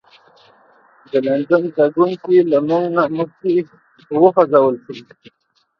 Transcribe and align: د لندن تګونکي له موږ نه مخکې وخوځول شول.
د 1.11 1.13
لندن 1.27 1.63
تګونکي 1.77 2.35
له 2.51 2.57
موږ 2.67 2.85
نه 2.95 3.03
مخکې 3.17 3.53
وخوځول 4.21 4.75
شول. 4.83 4.99